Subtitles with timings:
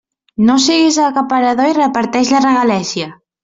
[0.47, 3.15] No siguis acaparador i reparteix la regalèssia.